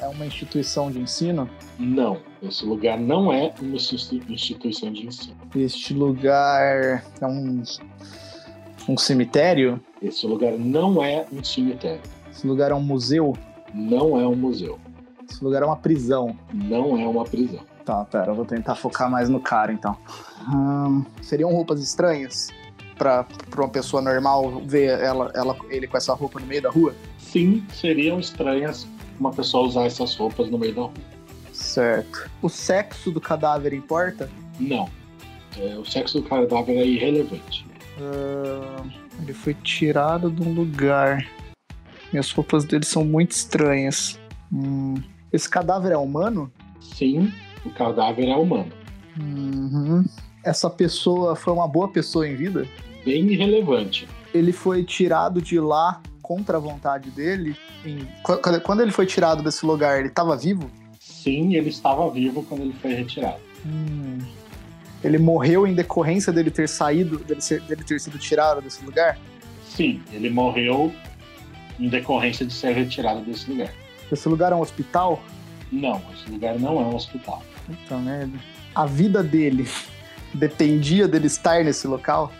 é 0.00 0.08
uma 0.08 0.24
instituição 0.24 0.90
de 0.90 0.98
ensino? 0.98 1.46
Não, 1.78 2.22
esse 2.42 2.64
lugar 2.64 2.98
não 2.98 3.30
é 3.30 3.52
uma 3.60 3.76
instituição 3.76 4.90
de 4.90 5.06
ensino. 5.06 5.36
Este 5.54 5.92
lugar 5.92 7.04
é 7.20 7.26
um, 7.26 7.62
um 8.88 8.96
cemitério? 8.96 9.78
Esse 10.00 10.26
lugar 10.26 10.52
não 10.52 11.04
é 11.04 11.26
um 11.30 11.44
cemitério. 11.44 12.00
Esse 12.30 12.46
lugar 12.46 12.70
é 12.70 12.74
um 12.74 12.80
museu? 12.80 13.36
Não 13.74 14.18
é 14.18 14.26
um 14.26 14.34
museu. 14.34 14.78
Esse 15.28 15.42
lugar 15.42 15.62
é 15.62 15.66
uma 15.66 15.76
prisão? 15.76 16.36
Não 16.52 16.98
é 16.98 17.06
uma 17.06 17.24
prisão. 17.24 17.60
Tá, 17.84 18.04
pera, 18.04 18.32
eu 18.32 18.34
vou 18.34 18.44
tentar 18.44 18.74
focar 18.74 19.10
mais 19.10 19.28
no 19.28 19.40
cara 19.40 19.72
então. 19.72 19.96
Hum, 20.52 21.04
seriam 21.22 21.50
roupas 21.52 21.80
estranhas? 21.80 22.48
Pra 22.98 23.26
uma 23.56 23.68
pessoa 23.68 24.00
normal 24.00 24.60
ver 24.64 24.98
ela, 25.00 25.30
ela, 25.34 25.56
ele 25.68 25.86
com 25.86 25.96
essa 25.96 26.14
roupa 26.14 26.40
no 26.40 26.46
meio 26.46 26.62
da 26.62 26.70
rua? 26.70 26.94
Sim, 27.18 27.64
seriam 27.72 28.18
estranhas 28.18 28.86
uma 29.20 29.32
pessoa 29.32 29.66
usar 29.66 29.84
essas 29.84 30.16
roupas 30.16 30.50
no 30.50 30.58
meio 30.58 30.74
da 30.74 30.82
rua. 30.82 30.92
Certo. 31.52 32.30
O 32.42 32.48
sexo 32.48 33.10
do 33.10 33.20
cadáver 33.20 33.72
importa? 33.72 34.30
Não. 34.58 34.88
É, 35.58 35.76
o 35.76 35.84
sexo 35.84 36.20
do 36.20 36.28
cadáver 36.28 36.76
é 36.76 36.86
irrelevante. 36.86 37.66
Uh, 37.98 38.90
ele 39.22 39.32
foi 39.32 39.54
tirado 39.54 40.30
de 40.30 40.42
um 40.42 40.52
lugar. 40.52 41.26
Minhas 42.12 42.30
roupas 42.30 42.64
dele 42.64 42.84
são 42.84 43.04
muito 43.04 43.32
estranhas. 43.32 44.18
Hum, 44.52 44.94
esse 45.32 45.48
cadáver 45.48 45.92
é 45.92 45.96
humano? 45.96 46.50
Sim, 46.80 47.32
o 47.64 47.70
cadáver 47.70 48.28
é 48.28 48.36
humano. 48.36 48.72
Uhum. 49.18 50.04
Essa 50.44 50.70
pessoa 50.70 51.34
foi 51.34 51.52
uma 51.52 51.66
boa 51.66 51.88
pessoa 51.88 52.28
em 52.28 52.36
vida? 52.36 52.66
Bem 53.04 53.26
irrelevante. 53.26 54.08
Ele 54.32 54.52
foi 54.52 54.84
tirado 54.84 55.40
de 55.40 55.58
lá 55.58 56.00
contra 56.22 56.56
a 56.56 56.60
vontade 56.60 57.10
dele? 57.10 57.56
Em... 57.84 58.06
Quando 58.64 58.80
ele 58.80 58.92
foi 58.92 59.06
tirado 59.06 59.42
desse 59.42 59.64
lugar, 59.64 59.98
ele 59.98 60.08
estava 60.08 60.36
vivo? 60.36 60.70
Sim, 60.98 61.54
ele 61.54 61.70
estava 61.70 62.08
vivo 62.10 62.42
quando 62.42 62.62
ele 62.62 62.74
foi 62.74 62.94
retirado. 62.94 63.40
Hum. 63.64 64.18
Ele 65.02 65.18
morreu 65.18 65.66
em 65.66 65.74
decorrência 65.74 66.32
dele 66.32 66.50
ter 66.50 66.68
saído, 66.68 67.18
dele, 67.18 67.40
ser, 67.40 67.60
dele 67.62 67.84
ter 67.84 68.00
sido 68.00 68.18
tirado 68.18 68.60
desse 68.60 68.84
lugar? 68.84 69.18
Sim, 69.68 70.00
ele 70.12 70.30
morreu 70.30 70.92
em 71.78 71.88
decorrência 71.88 72.46
de 72.46 72.52
ser 72.52 72.72
retirado 72.72 73.20
desse 73.20 73.50
lugar. 73.50 73.72
Esse 74.10 74.28
lugar 74.28 74.52
é 74.52 74.54
um 74.54 74.60
hospital? 74.60 75.20
Não, 75.70 76.00
esse 76.14 76.30
lugar 76.30 76.58
não 76.58 76.80
é 76.80 76.84
um 76.84 76.94
hospital. 76.94 77.42
Puta 77.66 77.96
merda. 77.96 78.38
A 78.74 78.86
vida 78.86 79.22
dele 79.22 79.68
dependia 80.32 81.08
dele 81.08 81.26
estar 81.26 81.64
nesse 81.64 81.86
local? 81.86 82.30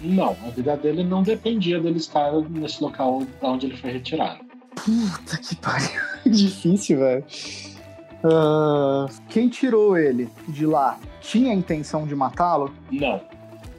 Não, 0.00 0.36
a 0.44 0.50
vida 0.50 0.76
dele 0.76 1.04
não 1.04 1.22
dependia 1.22 1.80
dele 1.80 1.98
estar 1.98 2.32
nesse 2.50 2.82
local 2.82 3.22
onde 3.40 3.66
ele 3.66 3.76
foi 3.76 3.92
retirado. 3.92 4.40
Puta 4.74 5.38
que 5.38 5.54
pariu. 5.56 6.00
Difícil, 6.26 6.98
velho. 6.98 7.24
Uh, 8.24 9.08
quem 9.28 9.48
tirou 9.48 9.96
ele 9.96 10.28
de 10.48 10.64
lá 10.64 10.98
tinha 11.20 11.52
a 11.52 11.54
intenção 11.54 12.06
de 12.06 12.14
matá-lo? 12.14 12.72
Não. 12.90 13.20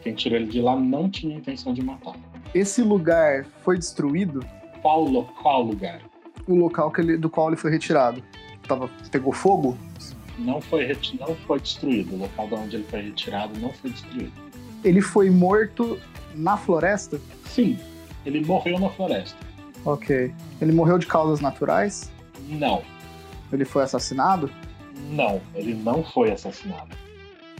Quem 0.02 0.14
tirou 0.14 0.38
ele 0.38 0.48
de 0.48 0.62
lá 0.62 0.76
não 0.76 1.10
tinha 1.10 1.36
a 1.36 1.40
intenção 1.40 1.74
de 1.74 1.82
matá-lo. 1.82 2.18
Esse 2.54 2.82
lugar 2.82 3.46
foi 3.64 3.78
destruído? 3.78 4.46
Qual, 4.82 5.26
qual 5.42 5.62
lugar? 5.64 6.02
O 6.48 6.56
local 6.56 6.92
que 6.92 7.02
ele, 7.02 7.18
do 7.18 7.30
qual 7.30 7.48
ele 7.48 7.56
foi 7.56 7.72
retirado. 7.72 8.24
Tava, 8.68 8.90
pegou 9.12 9.34
fogo? 9.34 9.78
Não 10.38 10.60
foi, 10.60 10.98
não 11.20 11.36
foi 11.48 11.60
destruído. 11.60 12.16
O 12.16 12.20
local 12.20 12.48
de 12.48 12.54
onde 12.56 12.76
ele 12.78 12.86
foi 12.90 13.02
retirado 13.02 13.60
não 13.60 13.72
foi 13.74 13.92
destruído. 13.92 14.32
Ele 14.84 15.02
foi 15.02 15.30
morto 15.30 16.00
na 16.36 16.58
floresta? 16.58 17.20
Sim, 17.46 17.78
ele 18.26 18.44
morreu 18.44 18.80
na 18.80 18.90
floresta. 18.90 19.38
Ok. 19.86 20.34
Ele 20.62 20.72
morreu 20.72 20.98
de 20.98 21.06
causas 21.06 21.40
naturais? 21.40 22.12
Não. 22.48 22.82
Ele 23.52 23.66
foi 23.66 23.84
assassinado? 23.84 24.50
Não, 25.12 25.42
ele 25.54 25.74
não 25.74 26.04
foi 26.04 26.32
assassinado. 26.32 26.96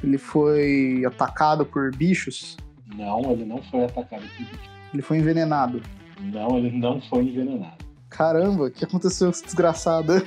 Ele 0.04 0.18
foi 0.18 1.04
atacado 1.06 1.66
por 1.66 1.96
bichos? 1.96 2.58
Não, 2.96 3.32
ele 3.32 3.46
não 3.46 3.62
foi 3.64 3.86
atacado 3.86 4.22
por 4.22 4.46
bichos. 4.46 4.70
Ele 4.94 5.02
foi 5.02 5.18
envenenado? 5.18 5.82
Não, 6.20 6.58
ele 6.58 6.72
não 6.72 7.02
foi 7.02 7.24
envenenado. 7.24 7.83
Caramba, 8.14 8.66
o 8.66 8.72
que 8.72 8.86
aconteceu 8.86 9.28
com 9.28 9.32
esse 9.32 9.44
desgraçado? 9.44 10.26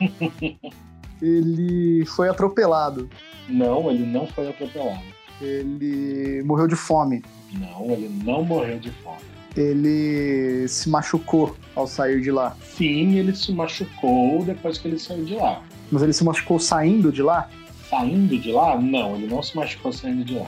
ele 1.20 2.06
foi 2.06 2.28
atropelado? 2.30 3.08
Não, 3.48 3.90
ele 3.90 4.06
não 4.06 4.26
foi 4.26 4.48
atropelado. 4.48 5.02
Ele 5.42 6.42
morreu 6.42 6.66
de 6.66 6.76
fome? 6.76 7.22
Não, 7.52 7.90
ele 7.90 8.10
não 8.24 8.42
morreu 8.42 8.78
de 8.78 8.90
fome. 8.90 9.18
Ele 9.54 10.66
se 10.68 10.88
machucou 10.88 11.54
ao 11.76 11.86
sair 11.86 12.22
de 12.22 12.30
lá? 12.30 12.56
Sim, 12.62 13.16
ele 13.16 13.34
se 13.34 13.52
machucou 13.52 14.42
depois 14.42 14.78
que 14.78 14.88
ele 14.88 14.98
saiu 14.98 15.24
de 15.24 15.34
lá. 15.34 15.62
Mas 15.92 16.02
ele 16.02 16.14
se 16.14 16.24
machucou 16.24 16.58
saindo 16.58 17.12
de 17.12 17.22
lá? 17.22 17.50
Saindo 17.90 18.38
de 18.38 18.52
lá? 18.52 18.80
Não, 18.80 19.16
ele 19.16 19.26
não 19.26 19.42
se 19.42 19.54
machucou 19.54 19.92
saindo 19.92 20.24
de 20.24 20.34
lá. 20.34 20.46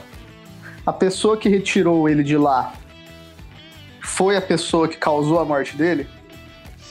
A 0.85 0.93
pessoa 0.93 1.37
que 1.37 1.47
retirou 1.47 2.09
ele 2.09 2.23
de 2.23 2.37
lá 2.37 2.73
foi 4.01 4.35
a 4.35 4.41
pessoa 4.41 4.87
que 4.87 4.97
causou 4.97 5.39
a 5.39 5.45
morte 5.45 5.77
dele? 5.77 6.07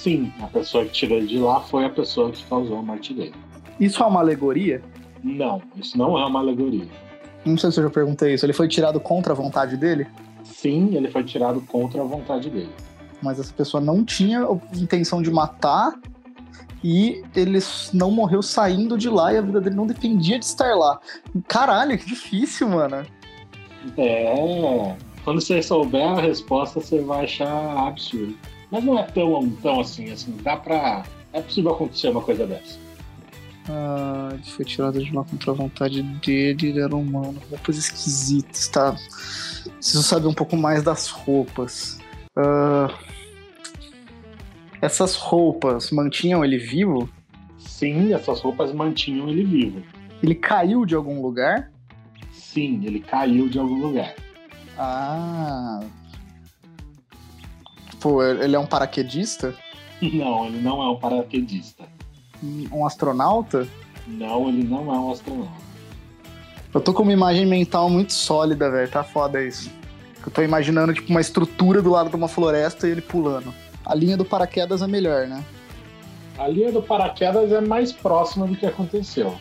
Sim, 0.02 0.32
a 0.40 0.48
pessoa 0.48 0.84
que 0.84 0.90
tirou 0.90 1.18
ele 1.18 1.28
de 1.28 1.38
lá 1.38 1.60
foi 1.60 1.84
a 1.84 1.88
pessoa 1.88 2.32
que 2.32 2.44
causou 2.46 2.76
a 2.76 2.82
morte 2.82 3.14
dele. 3.14 3.34
Isso 3.78 4.02
é 4.02 4.06
uma 4.06 4.18
alegoria? 4.18 4.82
Não, 5.22 5.62
isso 5.76 5.96
não 5.96 6.18
é 6.18 6.26
uma 6.26 6.40
alegoria. 6.40 6.88
Não 7.44 7.56
sei 7.56 7.70
se 7.70 7.78
eu 7.78 7.84
já 7.84 7.90
perguntei 7.90 8.34
isso. 8.34 8.44
Ele 8.44 8.52
foi 8.52 8.66
tirado 8.66 8.98
contra 8.98 9.32
a 9.32 9.36
vontade 9.36 9.76
dele? 9.76 10.08
Sim, 10.42 10.96
ele 10.96 11.08
foi 11.08 11.22
tirado 11.22 11.60
contra 11.60 12.00
a 12.00 12.04
vontade 12.04 12.50
dele. 12.50 12.72
Mas 13.22 13.38
essa 13.38 13.54
pessoa 13.54 13.80
não 13.80 14.04
tinha 14.04 14.44
intenção 14.74 15.22
de 15.22 15.30
matar 15.30 15.94
e 16.82 17.22
ele 17.36 17.60
não 17.94 18.10
morreu 18.10 18.42
saindo 18.42 18.98
de 18.98 19.08
lá 19.08 19.32
e 19.32 19.38
a 19.38 19.40
vida 19.40 19.60
dele 19.60 19.76
não 19.76 19.86
dependia 19.86 20.36
de 20.36 20.46
estar 20.46 20.74
lá. 20.74 20.98
Caralho, 21.46 21.96
que 21.96 22.06
difícil, 22.06 22.68
mano. 22.68 23.06
É. 23.96 24.96
Quando 25.22 25.40
você 25.40 25.62
souber 25.62 26.08
a 26.08 26.20
resposta, 26.20 26.80
você 26.80 27.00
vai 27.00 27.22
achar 27.22 27.86
absurdo. 27.86 28.36
Mas 28.72 28.82
não 28.82 28.98
é 28.98 29.02
tão, 29.02 29.50
tão 29.62 29.80
assim, 29.80 30.10
assim, 30.10 30.34
dá 30.42 30.56
pra. 30.56 31.04
É 31.34 31.42
possível 31.42 31.72
acontecer 31.72 32.08
uma 32.08 32.22
coisa 32.22 32.46
dessa. 32.46 32.78
Ah, 33.68 34.30
ele 34.32 34.42
foi 34.44 34.64
tirado 34.64 35.02
de 35.02 35.14
lá 35.14 35.22
contra 35.24 35.52
a 35.52 35.54
vontade 35.54 36.02
dele, 36.02 36.68
ele 36.68 36.80
era 36.80 36.96
humano. 36.96 37.38
Uma 37.50 37.58
coisa 37.58 37.78
esquisita, 37.78 38.58
tá? 38.72 38.96
Preciso 39.74 40.02
saber 40.02 40.26
um 40.26 40.34
pouco 40.34 40.56
mais 40.56 40.82
das 40.82 41.08
roupas. 41.08 41.98
Ah, 42.34 42.88
essas 44.80 45.16
roupas 45.16 45.90
mantinham 45.90 46.42
ele 46.42 46.56
vivo? 46.56 47.08
Sim, 47.58 48.14
essas 48.14 48.40
roupas 48.40 48.72
mantinham 48.72 49.28
ele 49.28 49.44
vivo. 49.44 49.82
Ele 50.22 50.34
caiu 50.34 50.86
de 50.86 50.94
algum 50.94 51.20
lugar? 51.20 51.70
Sim, 52.32 52.80
ele 52.84 53.00
caiu 53.00 53.48
de 53.48 53.58
algum 53.58 53.80
lugar. 53.80 54.14
Ah. 54.78 55.80
Pô, 58.02 58.20
ele 58.20 58.56
é 58.56 58.58
um 58.58 58.66
paraquedista? 58.66 59.54
Não, 60.02 60.46
ele 60.46 60.60
não 60.60 60.82
é 60.82 60.90
um 60.90 60.96
paraquedista. 60.96 61.84
Um 62.72 62.84
astronauta? 62.84 63.68
Não, 64.04 64.48
ele 64.48 64.64
não 64.64 64.92
é 64.92 64.98
um 64.98 65.12
astronauta. 65.12 65.52
Eu 66.74 66.80
tô 66.80 66.92
com 66.92 67.04
uma 67.04 67.12
imagem 67.12 67.46
mental 67.46 67.88
muito 67.88 68.12
sólida, 68.12 68.68
velho. 68.68 68.90
Tá 68.90 69.04
foda 69.04 69.40
isso. 69.40 69.70
Eu 70.26 70.32
tô 70.32 70.42
imaginando, 70.42 70.92
tipo, 70.92 71.08
uma 71.08 71.20
estrutura 71.20 71.80
do 71.80 71.90
lado 71.90 72.10
de 72.10 72.16
uma 72.16 72.26
floresta 72.26 72.88
e 72.88 72.90
ele 72.90 73.00
pulando. 73.00 73.54
A 73.86 73.94
linha 73.94 74.16
do 74.16 74.24
paraquedas 74.24 74.82
é 74.82 74.88
melhor, 74.88 75.28
né? 75.28 75.44
A 76.36 76.48
linha 76.48 76.72
do 76.72 76.82
paraquedas 76.82 77.52
é 77.52 77.60
mais 77.60 77.92
próxima 77.92 78.48
do 78.48 78.56
que 78.56 78.66
aconteceu. 78.66 79.38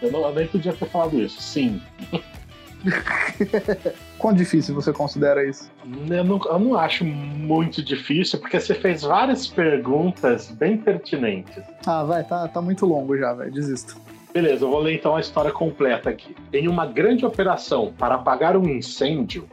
Eu, 0.00 0.12
não, 0.12 0.20
eu 0.20 0.32
nem 0.32 0.46
podia 0.46 0.72
ter 0.72 0.88
falado 0.88 1.20
isso. 1.20 1.42
Sim. 1.42 1.82
Quão 4.18 4.32
difícil 4.32 4.74
você 4.74 4.92
considera 4.92 5.44
isso? 5.44 5.70
Eu 6.08 6.24
não, 6.24 6.40
eu 6.44 6.58
não 6.58 6.76
acho 6.78 7.04
muito 7.04 7.82
difícil, 7.82 8.38
porque 8.38 8.58
você 8.58 8.74
fez 8.74 9.02
várias 9.02 9.46
perguntas 9.46 10.50
bem 10.50 10.78
pertinentes. 10.78 11.62
Ah, 11.86 12.04
vai, 12.04 12.24
tá, 12.24 12.48
tá 12.48 12.62
muito 12.62 12.86
longo 12.86 13.16
já, 13.16 13.32
velho. 13.34 13.52
Desisto. 13.52 13.96
Beleza, 14.32 14.64
eu 14.64 14.70
vou 14.70 14.80
ler 14.80 14.94
então 14.94 15.14
a 15.14 15.20
história 15.20 15.52
completa 15.52 16.10
aqui. 16.10 16.34
Em 16.52 16.66
uma 16.66 16.86
grande 16.86 17.24
operação 17.24 17.92
para 17.96 18.16
apagar 18.16 18.56
um 18.56 18.68
incêndio, 18.68 19.46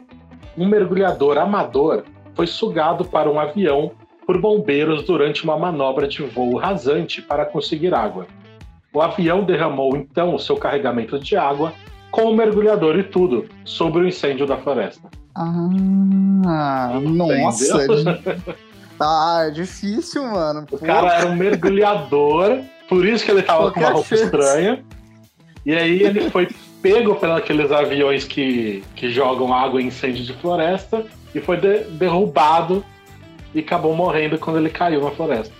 um 0.56 0.66
mergulhador 0.66 1.38
amador 1.38 2.04
foi 2.34 2.46
sugado 2.46 3.04
para 3.04 3.30
um 3.30 3.38
avião 3.38 3.92
por 4.26 4.40
bombeiros 4.40 5.04
durante 5.04 5.44
uma 5.44 5.56
manobra 5.56 6.08
de 6.08 6.22
voo 6.22 6.56
rasante 6.56 7.20
para 7.20 7.44
conseguir 7.44 7.94
água. 7.94 8.26
O 8.92 9.00
avião 9.00 9.44
derramou 9.44 9.96
então 9.96 10.34
o 10.34 10.38
seu 10.38 10.56
carregamento 10.56 11.18
de 11.18 11.36
água 11.36 11.72
com 12.12 12.24
o 12.24 12.36
mergulhador 12.36 12.98
e 12.98 13.02
tudo 13.02 13.48
sobre 13.64 14.02
o 14.02 14.06
incêndio 14.06 14.46
da 14.46 14.58
floresta. 14.58 15.08
Ah, 15.34 17.00
nossa. 17.02 17.86
ah, 19.00 19.44
é 19.48 19.50
difícil, 19.50 20.22
mano. 20.24 20.66
O 20.70 20.78
cara 20.78 21.14
era 21.14 21.26
um 21.26 21.34
mergulhador, 21.34 22.60
por 22.88 23.04
isso 23.06 23.24
que 23.24 23.30
ele 23.30 23.42
tava 23.42 23.62
Qualquer 23.62 23.80
com 23.80 23.86
uma 23.86 23.92
roupa 23.94 24.08
chance. 24.08 24.24
estranha. 24.24 24.84
E 25.64 25.74
aí 25.74 26.02
ele 26.02 26.28
foi 26.28 26.48
pego 26.82 27.16
pelos 27.16 27.72
aviões 27.72 28.24
que, 28.24 28.84
que 28.94 29.10
jogam 29.10 29.54
água 29.54 29.80
em 29.80 29.86
incêndio 29.86 30.24
de 30.24 30.34
floresta 30.34 31.06
e 31.34 31.40
foi 31.40 31.56
de, 31.56 31.84
derrubado 31.84 32.84
e 33.54 33.60
acabou 33.60 33.94
morrendo 33.94 34.38
quando 34.38 34.58
ele 34.58 34.68
caiu 34.68 35.02
na 35.02 35.10
floresta. 35.12 35.54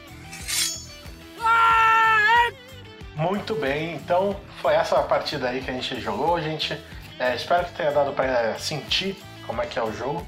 Muito 3.22 3.54
bem, 3.54 3.94
então 3.94 4.34
foi 4.60 4.74
essa 4.74 5.00
partida 5.00 5.48
aí 5.48 5.60
que 5.60 5.70
a 5.70 5.74
gente 5.74 6.00
jogou, 6.00 6.40
gente. 6.40 6.76
É, 7.20 7.36
espero 7.36 7.64
que 7.66 7.72
tenha 7.72 7.92
dado 7.92 8.12
para 8.12 8.58
sentir 8.58 9.16
como 9.46 9.62
é 9.62 9.66
que 9.66 9.78
é 9.78 9.82
o 9.82 9.92
jogo. 9.92 10.26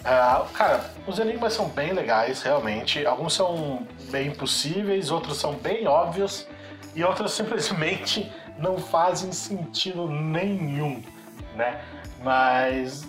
Uh, 0.00 0.46
cara, 0.52 0.90
os 1.06 1.18
enigmas 1.18 1.54
são 1.54 1.66
bem 1.70 1.94
legais, 1.94 2.42
realmente. 2.42 3.06
Alguns 3.06 3.32
são 3.32 3.86
bem 4.10 4.28
impossíveis, 4.28 5.10
outros 5.10 5.38
são 5.38 5.54
bem 5.54 5.86
óbvios 5.86 6.46
e 6.94 7.02
outros 7.02 7.32
simplesmente 7.32 8.30
não 8.58 8.76
fazem 8.76 9.32
sentido 9.32 10.06
nenhum, 10.06 11.02
né? 11.56 11.80
Mas, 12.22 13.08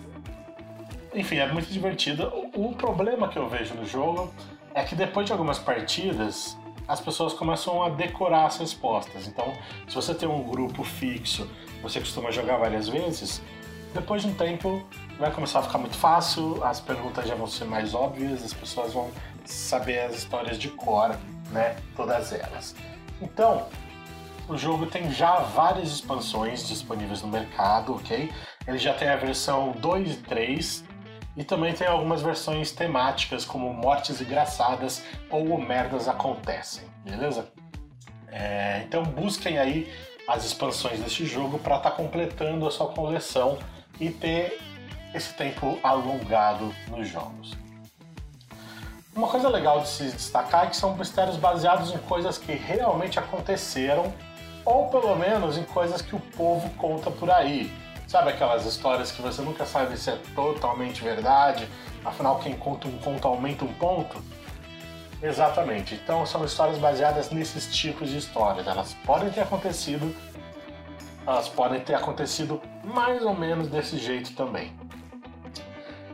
enfim, 1.14 1.40
é 1.40 1.52
muito 1.52 1.68
divertido. 1.68 2.32
O, 2.56 2.70
o 2.70 2.76
problema 2.76 3.28
que 3.28 3.38
eu 3.38 3.50
vejo 3.50 3.74
no 3.74 3.86
jogo 3.86 4.34
é 4.74 4.84
que 4.84 4.96
depois 4.96 5.26
de 5.26 5.34
algumas 5.34 5.60
partidas, 5.60 6.58
as 6.88 7.00
pessoas 7.00 7.34
começam 7.34 7.84
a 7.84 7.90
decorar 7.90 8.46
as 8.46 8.58
respostas. 8.58 9.28
Então, 9.28 9.54
se 9.88 9.96
você 9.96 10.14
tem 10.14 10.28
um 10.28 10.44
grupo 10.44 10.84
fixo, 10.84 11.50
você 11.82 12.00
costuma 12.00 12.32
jogar 12.32 12.58
várias 12.58 12.88
vezes, 12.88 13.42
depois 13.94 14.22
de 14.22 14.28
um 14.28 14.34
tempo 14.34 14.86
vai 15.18 15.32
começar 15.32 15.60
a 15.60 15.64
ficar 15.64 15.78
muito 15.78 15.98
fácil, 15.98 16.64
as 16.64 16.80
perguntas 16.80 17.28
já 17.28 17.36
vão 17.36 17.48
ser 17.48 17.66
mais 17.66 17.94
óbvias, 17.94 18.44
as 18.44 18.54
pessoas 18.54 18.94
vão 18.94 19.10
saber 19.46 20.00
as 20.00 20.16
histórias 20.16 20.58
de 20.58 20.70
cor, 20.70 21.18
né? 21.52 21.78
Todas 21.96 22.34
elas. 22.34 22.76
Então, 23.22 23.68
o 24.48 24.58
jogo 24.58 24.86
tem 24.86 25.12
já 25.12 25.40
várias 25.40 25.90
expansões 25.90 26.68
disponíveis 26.68 27.22
no 27.22 27.28
mercado, 27.28 27.96
ok? 27.96 28.32
Ele 28.68 28.78
já 28.78 28.94
tem 28.94 29.08
a 29.08 29.16
versão 29.16 29.72
2 29.80 30.12
e 30.12 30.18
3, 30.18 30.84
e 31.36 31.44
também 31.44 31.74
tem 31.74 31.88
algumas 31.88 32.22
versões 32.22 32.72
temáticas, 32.72 33.44
como 33.44 33.74
Mortes 33.74 34.22
Engraçadas 34.22 35.04
ou 35.30 35.60
Merdas 35.60 36.08
Acontecem, 36.08 36.86
beleza? 37.04 37.48
É, 38.28 38.84
então 38.86 39.04
busquem 39.04 39.58
aí 39.58 39.92
as 40.28 40.46
expansões 40.46 41.00
deste 41.00 41.26
jogo 41.26 41.60
para 41.60 41.78
estar 41.78 41.92
tá 41.92 41.96
completando 41.96 42.68
a 42.68 42.72
sua 42.72 42.88
coleção 42.88 43.58
e 44.00 44.10
ter 44.10 44.60
esse 45.14 45.34
tempo 45.34 45.80
alongado 45.84 46.74
nos 46.88 47.08
jogos. 47.08 47.54
Uma 49.16 49.30
coisa 49.30 49.48
legal 49.48 49.80
de 49.80 49.88
se 49.88 50.04
destacar 50.12 50.66
é 50.66 50.68
que 50.68 50.76
são 50.76 50.98
mistérios 50.98 51.38
baseados 51.38 51.94
em 51.94 51.98
coisas 52.00 52.38
que 52.38 52.52
realmente 52.52 53.18
aconteceram, 53.18 54.14
ou 54.66 54.90
pelo 54.90 55.16
menos 55.16 55.58
em 55.58 55.64
coisas 55.64 56.02
que 56.02 56.16
o 56.16 56.20
povo 56.20 56.70
conta 56.72 57.10
por 57.10 57.32
aí. 57.32 57.72
Sabe 58.16 58.30
aquelas 58.30 58.66
histórias 58.66 59.12
que 59.12 59.22
você 59.22 59.42
nunca 59.42 59.66
sabe 59.66 59.98
se 59.98 60.10
é 60.10 60.18
totalmente 60.34 61.04
verdade, 61.04 61.68
afinal 62.06 62.40
quem 62.40 62.56
conta 62.56 62.88
um 62.88 62.98
conto 62.98 63.28
aumenta 63.28 63.66
um 63.66 63.74
ponto? 63.74 64.24
Exatamente. 65.22 65.96
Então 65.96 66.26
são 66.26 66.46
histórias 66.46 66.78
baseadas 66.78 67.30
nesses 67.30 67.76
tipos 67.76 68.10
de 68.10 68.20
histórias. 68.20 68.66
Elas 68.68 68.94
podem 69.06 69.30
ter 69.32 69.42
acontecido, 69.42 70.16
elas 71.28 71.50
podem 71.50 71.82
ter 71.82 71.94
acontecido 71.94 72.62
mais 72.86 73.22
ou 73.22 73.36
menos 73.36 73.68
desse 73.68 73.98
jeito 73.98 74.34
também. 74.34 74.72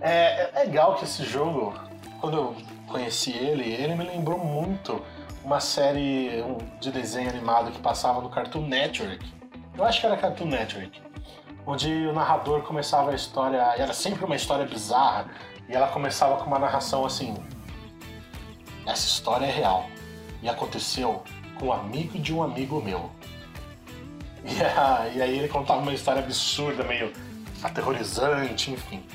É, 0.02 0.50
é 0.56 0.60
legal 0.62 0.96
que 0.96 1.04
esse 1.04 1.24
jogo, 1.24 1.72
quando 2.20 2.36
eu 2.36 2.56
conheci 2.88 3.30
ele, 3.30 3.72
ele 3.72 3.94
me 3.94 4.06
lembrou 4.06 4.40
muito 4.40 5.00
uma 5.44 5.60
série 5.60 6.44
de 6.80 6.90
desenho 6.90 7.30
animado 7.30 7.72
que 7.72 7.80
passava 7.80 8.20
no 8.22 8.30
Cartoon 8.30 8.66
Network. 8.66 9.24
Eu 9.78 9.84
acho 9.84 10.00
que 10.00 10.08
era 10.08 10.18
Cartoon 10.18 10.48
Network 10.48 11.11
onde 11.72 11.90
o 12.06 12.12
narrador 12.12 12.62
começava 12.64 13.12
a 13.12 13.16
história, 13.16 13.58
era 13.78 13.94
sempre 13.94 14.26
uma 14.26 14.36
história 14.36 14.66
bizarra, 14.66 15.28
e 15.70 15.74
ela 15.74 15.88
começava 15.88 16.36
com 16.38 16.46
uma 16.46 16.60
narração 16.60 17.06
assim: 17.06 17.34
essa 18.86 19.08
história 19.08 19.46
é 19.46 19.52
real 19.52 19.86
e 20.42 20.50
aconteceu 20.50 21.24
com 21.58 21.68
um 21.68 21.74
amigo 21.74 22.20
de 22.20 22.34
um 22.34 22.44
amigo 22.44 22.82
meu. 22.82 23.10
E, 24.44 24.52
e 25.16 25.22
aí 25.22 25.40
ele 25.40 25.48
contava 25.48 25.80
uma 25.82 25.94
história 25.94 26.22
absurda, 26.22 26.84
meio 26.84 27.14
aterrorizante, 27.64 28.72
enfim. 28.72 29.06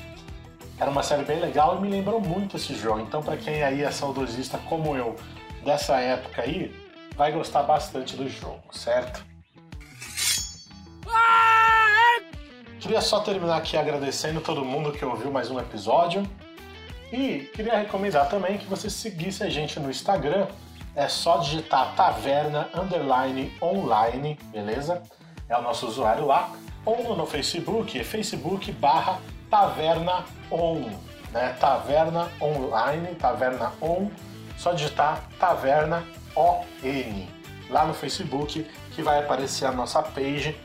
Era 0.79 0.89
uma 0.89 1.03
série 1.03 1.23
bem 1.23 1.39
legal 1.39 1.77
e 1.77 1.81
me 1.81 1.89
lembrou 1.89 2.19
muito 2.19 2.55
esse 2.55 2.73
jogo. 2.75 2.99
Então, 3.01 3.21
para 3.21 3.35
quem 3.37 3.63
aí 3.63 3.83
é 3.83 3.91
saudosista 3.91 4.57
como 4.69 4.95
eu 4.95 5.15
dessa 5.63 5.99
época 5.99 6.43
aí, 6.43 6.73
vai 7.15 7.31
gostar 7.31 7.63
bastante 7.63 8.15
do 8.15 8.29
jogo, 8.29 8.63
certo? 8.71 9.36
Queria 12.87 13.01
só 13.01 13.19
terminar 13.19 13.57
aqui 13.57 13.75
agradecendo 13.75 14.39
todo 14.39 14.63
mundo 14.63 14.93
que 14.93 15.03
ouviu 15.03 15.29
mais 15.29 15.51
um 15.51 15.59
episódio. 15.59 16.25
E 17.11 17.39
queria 17.53 17.79
recomendar 17.79 18.29
também 18.29 18.57
que 18.57 18.65
você 18.65 18.89
seguisse 18.89 19.43
a 19.43 19.49
gente 19.49 19.77
no 19.77 19.89
Instagram. 19.89 20.47
É 20.95 21.09
só 21.09 21.39
digitar 21.39 21.93
taverna 21.97 22.69
underline 22.73 23.53
online, 23.61 24.39
beleza? 24.53 25.03
É 25.49 25.57
o 25.57 25.61
nosso 25.61 25.85
usuário 25.85 26.25
lá. 26.25 26.49
Ou 26.85 27.13
no 27.13 27.25
Facebook, 27.25 27.99
é 27.99 28.05
facebook 28.05 28.71
barra 28.71 29.19
taverna 29.49 30.23
on, 30.49 30.89
né? 31.33 31.57
Taverna 31.59 32.29
online, 32.41 33.15
taverna 33.15 33.73
on. 33.81 34.09
Só 34.57 34.71
digitar 34.71 35.27
taverna 35.37 36.05
ON 36.33 36.63
lá 37.69 37.85
no 37.85 37.93
Facebook 37.93 38.65
que 38.91 39.01
vai 39.01 39.19
aparecer 39.19 39.65
a 39.65 39.73
nossa 39.73 40.01
page 40.01 40.57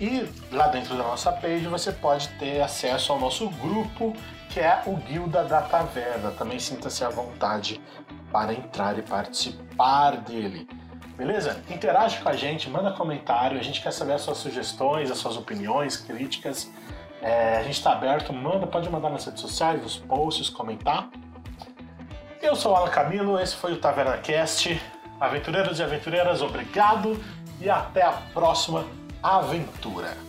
e 0.00 0.28
lá 0.52 0.68
dentro 0.68 0.96
da 0.96 1.02
nossa 1.02 1.32
page 1.32 1.66
você 1.66 1.90
pode 1.92 2.28
ter 2.30 2.60
acesso 2.60 3.12
ao 3.12 3.18
nosso 3.18 3.48
grupo, 3.50 4.14
que 4.48 4.60
é 4.60 4.82
o 4.86 4.96
Guilda 4.96 5.44
da 5.44 5.62
Taverna. 5.62 6.30
Também 6.30 6.58
sinta-se 6.58 7.04
à 7.04 7.08
vontade 7.08 7.80
para 8.30 8.52
entrar 8.52 8.98
e 8.98 9.02
participar 9.02 10.16
dele. 10.18 10.68
Beleza? 11.16 11.60
Interage 11.68 12.18
com 12.20 12.28
a 12.28 12.32
gente, 12.34 12.70
manda 12.70 12.92
comentário, 12.92 13.58
a 13.58 13.62
gente 13.62 13.82
quer 13.82 13.92
saber 13.92 14.12
as 14.12 14.22
suas 14.22 14.38
sugestões, 14.38 15.10
as 15.10 15.18
suas 15.18 15.36
opiniões, 15.36 15.96
críticas. 15.96 16.70
É, 17.20 17.56
a 17.56 17.62
gente 17.64 17.78
está 17.78 17.92
aberto, 17.92 18.32
manda, 18.32 18.68
pode 18.68 18.88
mandar 18.88 19.10
nas 19.10 19.24
redes 19.24 19.40
sociais, 19.40 19.82
nos 19.82 19.96
posts, 19.96 20.48
comentar. 20.48 21.10
Eu 22.40 22.54
sou 22.54 22.70
o 22.70 22.76
Alan 22.76 22.88
Camilo, 22.88 23.36
esse 23.40 23.56
foi 23.56 23.72
o 23.72 23.80
Taverna 23.80 24.16
Cast. 24.18 24.80
Aventureiros 25.20 25.80
e 25.80 25.82
aventureiras, 25.82 26.40
obrigado 26.40 27.20
e 27.60 27.68
até 27.68 28.02
a 28.02 28.12
próxima 28.32 28.84
aventura. 29.22 30.27